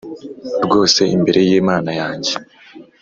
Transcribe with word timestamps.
rwose 0.65 1.01
imbere 1.15 1.39
y 1.49 1.51
Imana 1.61 1.91
yanjye 1.99 2.33